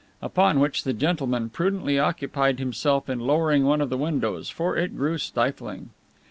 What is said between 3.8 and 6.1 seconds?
of the windows, for it grew stifling.